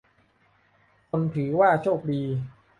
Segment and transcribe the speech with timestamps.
[1.09, 2.21] คนถือว่าโชคดี